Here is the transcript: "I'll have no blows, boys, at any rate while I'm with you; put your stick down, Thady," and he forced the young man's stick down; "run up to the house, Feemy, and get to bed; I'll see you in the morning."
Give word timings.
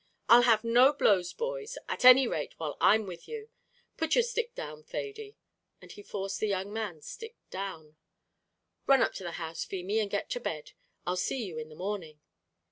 "I'll 0.27 0.41
have 0.41 0.63
no 0.63 0.93
blows, 0.93 1.31
boys, 1.31 1.77
at 1.87 2.03
any 2.03 2.27
rate 2.27 2.55
while 2.59 2.75
I'm 2.81 3.05
with 3.05 3.27
you; 3.27 3.49
put 3.97 4.15
your 4.15 4.23
stick 4.23 4.55
down, 4.55 4.81
Thady," 4.83 5.37
and 5.79 5.91
he 5.91 6.01
forced 6.01 6.39
the 6.39 6.47
young 6.47 6.73
man's 6.73 7.05
stick 7.05 7.35
down; 7.51 7.97
"run 8.87 9.03
up 9.03 9.13
to 9.13 9.23
the 9.23 9.33
house, 9.33 9.63
Feemy, 9.63 9.99
and 9.99 10.09
get 10.09 10.31
to 10.31 10.39
bed; 10.39 10.71
I'll 11.05 11.17
see 11.17 11.45
you 11.45 11.59
in 11.59 11.69
the 11.69 11.75
morning." 11.75 12.19